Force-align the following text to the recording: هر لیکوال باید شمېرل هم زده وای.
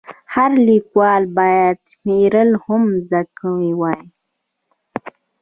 هر 0.33 0.51
لیکوال 0.67 1.23
باید 1.37 1.77
شمېرل 1.89 2.51
هم 2.63 2.83
زده 3.09 3.23
وای. 3.79 4.03